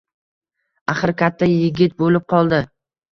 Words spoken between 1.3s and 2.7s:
yigit bo‘lib qoldi